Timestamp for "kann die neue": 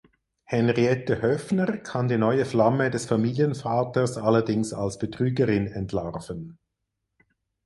1.77-2.43